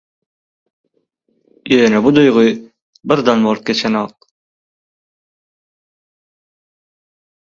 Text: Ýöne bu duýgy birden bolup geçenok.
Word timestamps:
Ýöne 1.75 1.99
bu 2.05 2.11
duýgy 2.19 2.45
birden 3.11 3.45
bolup 3.47 3.69
geçenok. 3.71 4.27